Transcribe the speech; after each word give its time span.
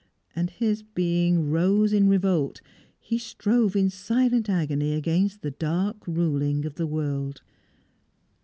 And 0.35 0.49
his 0.49 0.81
being 0.81 1.51
rose 1.51 1.93
in 1.93 2.09
revolt; 2.09 2.59
he 2.99 3.19
strove 3.19 3.75
in 3.75 3.91
silent 3.91 4.49
agony 4.49 4.93
against 4.95 5.43
the 5.43 5.51
dark 5.51 5.97
ruling 6.07 6.65
of 6.65 6.73
the 6.73 6.87
world. 6.87 7.43